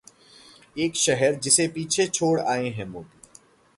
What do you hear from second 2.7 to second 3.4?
हैं मोदी